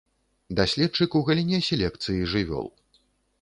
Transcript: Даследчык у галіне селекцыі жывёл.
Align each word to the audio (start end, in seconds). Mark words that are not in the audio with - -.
Даследчык 0.59 1.17
у 1.19 1.21
галіне 1.27 1.59
селекцыі 1.69 2.25
жывёл. 2.33 2.67